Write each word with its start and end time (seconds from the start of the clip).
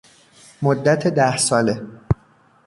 مدت 0.61 1.07
ده 1.07 1.37
ساله 1.37 1.87